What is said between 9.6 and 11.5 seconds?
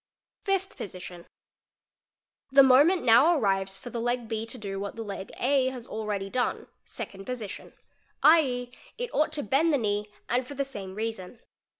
the knee and for the same reason.